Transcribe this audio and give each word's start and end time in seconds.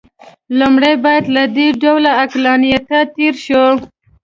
لومړی 0.59 0.93
باید 1.05 1.25
له 1.35 1.43
دې 1.55 1.67
ډول 1.83 2.03
عقلانیته 2.21 2.97
تېر 3.15 3.35
شي. 3.45 3.61